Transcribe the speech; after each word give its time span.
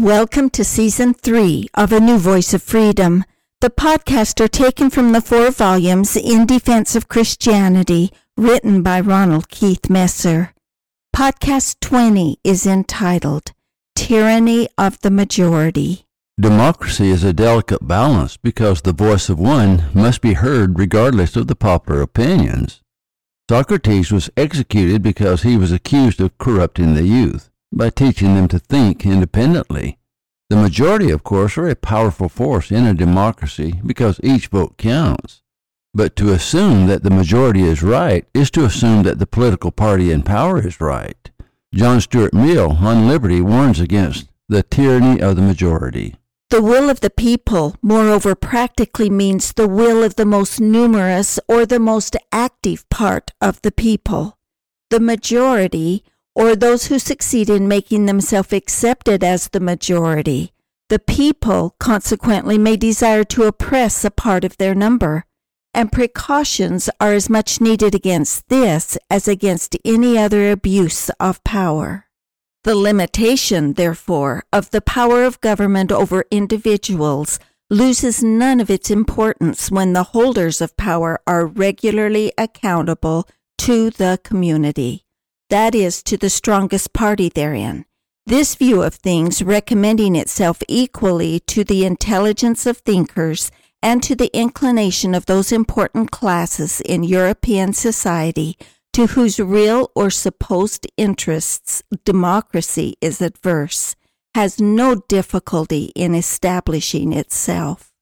Welcome 0.00 0.50
to 0.50 0.62
season 0.62 1.12
three 1.12 1.68
of 1.74 1.90
A 1.90 1.98
New 1.98 2.18
Voice 2.18 2.54
of 2.54 2.62
Freedom. 2.62 3.24
The 3.60 3.68
podcast 3.68 4.40
are 4.40 4.46
taken 4.46 4.90
from 4.90 5.10
the 5.10 5.20
four 5.20 5.50
volumes 5.50 6.16
In 6.16 6.46
Defense 6.46 6.94
of 6.94 7.08
Christianity, 7.08 8.12
written 8.36 8.84
by 8.84 9.00
Ronald 9.00 9.48
Keith 9.48 9.90
Messer. 9.90 10.54
Podcast 11.12 11.80
20 11.80 12.38
is 12.44 12.64
entitled 12.64 13.50
Tyranny 13.96 14.68
of 14.78 15.00
the 15.00 15.10
Majority. 15.10 16.06
Democracy 16.40 17.08
is 17.08 17.24
a 17.24 17.32
delicate 17.32 17.88
balance 17.88 18.36
because 18.36 18.82
the 18.82 18.92
voice 18.92 19.28
of 19.28 19.40
one 19.40 19.86
must 19.92 20.20
be 20.20 20.34
heard 20.34 20.78
regardless 20.78 21.34
of 21.34 21.48
the 21.48 21.56
popular 21.56 22.02
opinions. 22.02 22.82
Socrates 23.50 24.12
was 24.12 24.30
executed 24.36 25.02
because 25.02 25.42
he 25.42 25.56
was 25.56 25.72
accused 25.72 26.20
of 26.20 26.38
corrupting 26.38 26.94
the 26.94 27.02
youth 27.02 27.47
by 27.72 27.90
teaching 27.90 28.34
them 28.34 28.48
to 28.48 28.58
think 28.58 29.04
independently. 29.04 29.98
The 30.50 30.56
majority, 30.56 31.10
of 31.10 31.24
course, 31.24 31.58
are 31.58 31.68
a 31.68 31.76
powerful 31.76 32.28
force 32.28 32.70
in 32.70 32.86
a 32.86 32.94
democracy 32.94 33.80
because 33.84 34.20
each 34.22 34.46
vote 34.48 34.78
counts. 34.78 35.42
But 35.92 36.16
to 36.16 36.32
assume 36.32 36.86
that 36.86 37.02
the 37.02 37.10
majority 37.10 37.62
is 37.62 37.82
right 37.82 38.26
is 38.32 38.50
to 38.52 38.64
assume 38.64 39.02
that 39.02 39.18
the 39.18 39.26
political 39.26 39.70
party 39.70 40.10
in 40.10 40.22
power 40.22 40.66
is 40.66 40.80
right. 40.80 41.30
John 41.74 42.00
Stuart 42.00 42.32
Mill 42.32 42.78
on 42.80 43.08
liberty 43.08 43.40
warns 43.42 43.78
against 43.78 44.28
the 44.48 44.62
tyranny 44.62 45.20
of 45.20 45.36
the 45.36 45.42
majority. 45.42 46.14
The 46.50 46.62
will 46.62 46.88
of 46.88 47.00
the 47.00 47.10
people, 47.10 47.76
moreover, 47.82 48.34
practically 48.34 49.10
means 49.10 49.52
the 49.52 49.68
will 49.68 50.02
of 50.02 50.16
the 50.16 50.24
most 50.24 50.60
numerous 50.60 51.38
or 51.46 51.66
the 51.66 51.78
most 51.78 52.16
active 52.32 52.88
part 52.88 53.32
of 53.38 53.60
the 53.60 53.70
people. 53.70 54.38
The 54.88 55.00
majority, 55.00 56.04
or 56.38 56.54
those 56.54 56.86
who 56.86 57.00
succeed 57.00 57.50
in 57.50 57.66
making 57.66 58.06
themselves 58.06 58.52
accepted 58.52 59.24
as 59.24 59.48
the 59.48 59.58
majority. 59.58 60.52
The 60.88 61.00
people, 61.00 61.74
consequently, 61.80 62.56
may 62.56 62.76
desire 62.76 63.24
to 63.24 63.42
oppress 63.42 64.04
a 64.04 64.10
part 64.12 64.44
of 64.44 64.56
their 64.56 64.72
number, 64.72 65.24
and 65.74 65.90
precautions 65.90 66.88
are 67.00 67.12
as 67.12 67.28
much 67.28 67.60
needed 67.60 67.92
against 67.92 68.48
this 68.48 68.96
as 69.10 69.26
against 69.26 69.76
any 69.84 70.16
other 70.16 70.52
abuse 70.52 71.10
of 71.18 71.42
power. 71.42 72.06
The 72.62 72.76
limitation, 72.76 73.72
therefore, 73.72 74.44
of 74.52 74.70
the 74.70 74.80
power 74.80 75.24
of 75.24 75.40
government 75.40 75.90
over 75.90 76.24
individuals 76.30 77.40
loses 77.68 78.22
none 78.22 78.60
of 78.60 78.70
its 78.70 78.92
importance 78.92 79.72
when 79.72 79.92
the 79.92 80.14
holders 80.14 80.60
of 80.60 80.76
power 80.76 81.20
are 81.26 81.46
regularly 81.46 82.32
accountable 82.38 83.28
to 83.58 83.90
the 83.90 84.20
community 84.22 85.04
that 85.50 85.74
is, 85.74 86.02
to 86.04 86.16
the 86.16 86.30
strongest 86.30 86.92
party 86.92 87.28
therein. 87.28 87.84
This 88.26 88.54
view 88.54 88.82
of 88.82 88.94
things 88.94 89.42
recommending 89.42 90.14
itself 90.14 90.62
equally 90.68 91.40
to 91.46 91.64
the 91.64 91.86
intelligence 91.86 92.66
of 92.66 92.78
thinkers 92.78 93.50
and 93.82 94.02
to 94.02 94.14
the 94.14 94.30
inclination 94.36 95.14
of 95.14 95.26
those 95.26 95.52
important 95.52 96.10
classes 96.10 96.80
in 96.82 97.04
European 97.04 97.72
society 97.72 98.58
to 98.92 99.06
whose 99.06 99.38
real 99.38 99.90
or 99.94 100.10
supposed 100.10 100.86
interests 100.96 101.82
democracy 102.04 102.96
is 103.00 103.22
adverse, 103.22 103.94
has 104.34 104.60
no 104.60 104.96
difficulty 105.08 105.92
in 105.94 106.14
establishing 106.14 107.12
itself. 107.12 107.92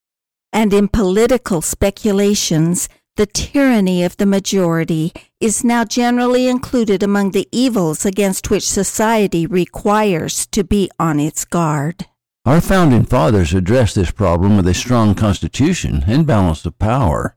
And 0.52 0.72
in 0.72 0.88
political 0.88 1.60
speculations, 1.60 2.88
the 3.16 3.26
tyranny 3.26 4.04
of 4.04 4.16
the 4.18 4.26
majority 4.26 5.12
is 5.40 5.64
now 5.64 5.84
generally 5.84 6.48
included 6.48 7.02
among 7.02 7.30
the 7.30 7.48
evils 7.50 8.04
against 8.04 8.50
which 8.50 8.68
society 8.68 9.46
requires 9.46 10.46
to 10.46 10.62
be 10.62 10.90
on 10.98 11.18
its 11.18 11.44
guard. 11.44 12.06
Our 12.44 12.60
founding 12.60 13.04
fathers 13.04 13.54
addressed 13.54 13.94
this 13.94 14.10
problem 14.10 14.56
with 14.56 14.68
a 14.68 14.74
strong 14.74 15.14
constitution 15.14 16.04
and 16.06 16.26
balance 16.26 16.64
of 16.66 16.78
power. 16.78 17.36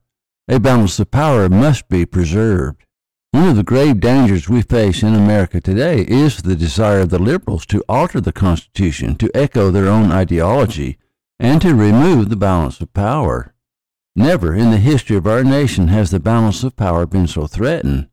A 0.50 0.60
balance 0.60 1.00
of 1.00 1.12
power 1.12 1.48
must 1.48 1.88
be 1.88 2.06
preserved. 2.06 2.86
One 3.32 3.48
of 3.48 3.56
the 3.56 3.64
grave 3.64 4.00
dangers 4.02 4.50
we 4.50 4.62
face 4.62 5.02
in 5.02 5.16
America 5.16 5.62
today 5.62 6.02
is 6.08 6.42
the 6.42 6.56
desire 6.56 7.00
of 7.00 7.10
the 7.10 7.20
liberals 7.20 7.66
to 7.68 7.84
alter 7.88 8.20
the 8.20 8.34
Constitution 8.34 9.16
to 9.16 9.32
echo 9.34 9.72
their 9.72 9.88
own 9.88 10.12
ideology 10.12 10.98
and 11.40 11.62
to 11.62 11.74
remove 11.74 12.30
the 12.30 12.36
balance 12.36 12.82
of 12.82 12.94
power. 12.94 13.54
Never 14.16 14.56
in 14.56 14.72
the 14.72 14.78
history 14.78 15.16
of 15.16 15.28
our 15.28 15.44
nation 15.44 15.88
has 15.90 16.12
the 16.12 16.20
balance 16.20 16.64
of 16.64 16.76
power 16.76 17.06
been 17.06 17.28
so 17.28 17.48
threatened. 17.48 18.10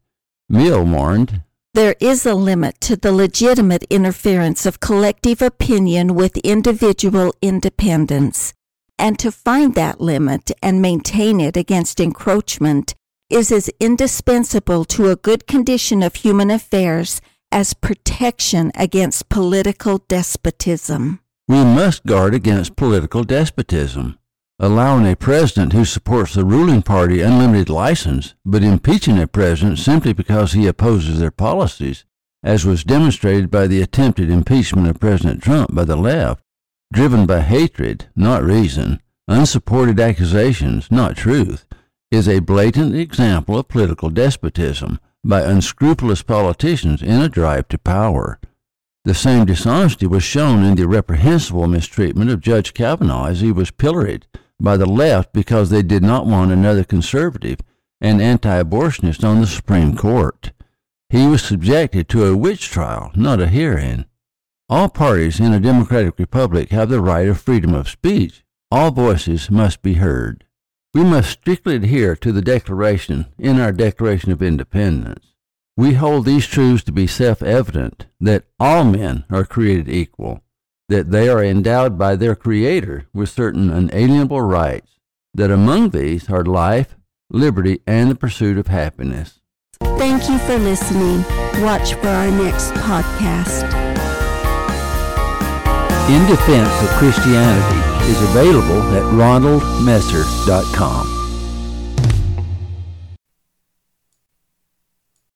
Mill 0.48 0.84
warned, 0.84 1.42
There 1.74 1.96
is 2.00 2.26
a 2.26 2.34
limit 2.34 2.80
to 2.82 2.96
the 2.96 3.12
legitimate 3.12 3.84
interference 3.90 4.66
of 4.66 4.80
collective 4.80 5.42
opinion 5.42 6.14
with 6.14 6.36
individual 6.38 7.34
independence, 7.42 8.52
and 8.98 9.18
to 9.18 9.32
find 9.32 9.74
that 9.74 10.00
limit 10.00 10.52
and 10.62 10.82
maintain 10.82 11.40
it 11.40 11.56
against 11.56 11.98
encroachment 11.98 12.94
is 13.28 13.50
as 13.50 13.68
indispensable 13.80 14.84
to 14.84 15.10
a 15.10 15.16
good 15.16 15.46
condition 15.46 16.02
of 16.02 16.14
human 16.16 16.50
affairs 16.50 17.20
as 17.50 17.74
protection 17.74 18.70
against 18.74 19.28
political 19.28 19.98
despotism. 20.08 21.20
We 21.48 21.64
must 21.64 22.06
guard 22.06 22.34
against 22.34 22.76
political 22.76 23.24
despotism 23.24 24.18
allowing 24.58 25.06
a 25.06 25.14
president 25.14 25.74
who 25.74 25.84
supports 25.84 26.34
the 26.34 26.44
ruling 26.44 26.80
party 26.80 27.20
unlimited 27.20 27.68
license, 27.68 28.34
but 28.44 28.62
impeaching 28.62 29.18
a 29.18 29.26
president 29.26 29.78
simply 29.78 30.12
because 30.12 30.52
he 30.52 30.66
opposes 30.66 31.18
their 31.18 31.30
policies, 31.30 32.04
as 32.42 32.64
was 32.64 32.84
demonstrated 32.84 33.50
by 33.50 33.66
the 33.66 33.82
attempted 33.82 34.30
impeachment 34.30 34.88
of 34.88 35.00
President 35.00 35.42
Trump 35.42 35.74
by 35.74 35.84
the 35.84 35.96
left, 35.96 36.42
driven 36.92 37.26
by 37.26 37.40
hatred, 37.40 38.06
not 38.16 38.42
reason, 38.42 39.00
unsupported 39.28 40.00
accusations, 40.00 40.90
not 40.90 41.16
truth, 41.16 41.66
is 42.10 42.28
a 42.28 42.38
blatant 42.38 42.94
example 42.94 43.58
of 43.58 43.68
political 43.68 44.08
despotism 44.08 44.98
by 45.22 45.42
unscrupulous 45.42 46.22
politicians 46.22 47.02
in 47.02 47.20
a 47.20 47.28
drive 47.28 47.68
to 47.68 47.76
power. 47.76 48.38
The 49.04 49.14
same 49.14 49.44
dishonesty 49.44 50.06
was 50.06 50.22
shown 50.22 50.64
in 50.64 50.76
the 50.76 50.88
reprehensible 50.88 51.66
mistreatment 51.66 52.30
of 52.30 52.40
Judge 52.40 52.72
Kavanaugh 52.72 53.26
as 53.26 53.40
he 53.40 53.52
was 53.52 53.70
pilloried 53.70 54.26
by 54.60 54.76
the 54.76 54.86
left 54.86 55.32
because 55.32 55.70
they 55.70 55.82
did 55.82 56.02
not 56.02 56.26
want 56.26 56.52
another 56.52 56.84
conservative 56.84 57.58
and 58.00 58.20
anti 58.20 58.62
abortionist 58.62 59.24
on 59.24 59.40
the 59.40 59.46
Supreme 59.46 59.96
Court. 59.96 60.52
He 61.08 61.26
was 61.26 61.42
subjected 61.42 62.08
to 62.08 62.26
a 62.26 62.36
witch 62.36 62.70
trial, 62.70 63.12
not 63.14 63.40
a 63.40 63.48
hearing. 63.48 64.06
All 64.68 64.88
parties 64.88 65.38
in 65.38 65.52
a 65.52 65.60
democratic 65.60 66.18
republic 66.18 66.70
have 66.70 66.88
the 66.88 67.00
right 67.00 67.28
of 67.28 67.40
freedom 67.40 67.74
of 67.74 67.88
speech. 67.88 68.44
All 68.70 68.90
voices 68.90 69.50
must 69.50 69.82
be 69.82 69.94
heard. 69.94 70.44
We 70.92 71.04
must 71.04 71.30
strictly 71.30 71.76
adhere 71.76 72.16
to 72.16 72.32
the 72.32 72.42
Declaration 72.42 73.26
in 73.38 73.60
our 73.60 73.70
Declaration 73.70 74.32
of 74.32 74.42
Independence. 74.42 75.34
We 75.76 75.94
hold 75.94 76.24
these 76.24 76.46
truths 76.46 76.82
to 76.84 76.92
be 76.92 77.06
self 77.06 77.42
evident 77.42 78.06
that 78.18 78.46
all 78.58 78.82
men 78.84 79.24
are 79.30 79.44
created 79.44 79.88
equal 79.88 80.40
that 80.88 81.10
they 81.10 81.28
are 81.28 81.44
endowed 81.44 81.98
by 81.98 82.16
their 82.16 82.34
Creator 82.34 83.06
with 83.12 83.28
certain 83.28 83.68
unalienable 83.70 84.40
rights, 84.40 84.98
that 85.34 85.50
among 85.50 85.90
these 85.90 86.30
are 86.30 86.44
life, 86.44 86.96
liberty, 87.30 87.80
and 87.86 88.10
the 88.10 88.14
pursuit 88.14 88.56
of 88.58 88.68
happiness. 88.68 89.40
Thank 89.80 90.28
you 90.28 90.38
for 90.38 90.58
listening. 90.58 91.24
Watch 91.62 91.94
for 91.94 92.08
our 92.08 92.30
next 92.30 92.72
podcast. 92.74 93.64
In 96.08 96.24
Defense 96.28 96.82
of 96.82 96.88
Christianity 96.98 97.80
is 98.10 98.22
available 98.30 98.82
at 98.94 99.02
ronaldmesser.com. 99.14 101.25